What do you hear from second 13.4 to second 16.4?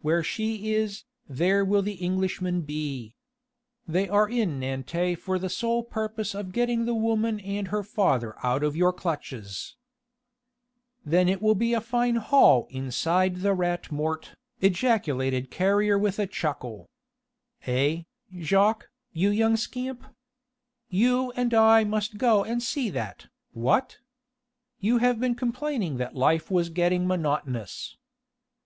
the Rat Mort," ejaculated Carrier with a